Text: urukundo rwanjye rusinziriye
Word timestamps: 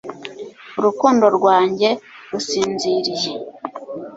urukundo 0.77 1.25
rwanjye 1.37 1.89
rusinziriye 2.31 3.33